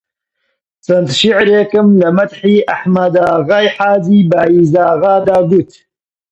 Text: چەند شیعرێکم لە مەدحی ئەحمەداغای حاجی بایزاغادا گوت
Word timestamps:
چەند 0.85 1.07
شیعرێکم 1.17 1.87
لە 2.01 2.09
مەدحی 2.17 2.65
ئەحمەداغای 2.69 3.67
حاجی 3.75 4.21
بایزاغادا 4.31 5.39
گوت 5.49 5.71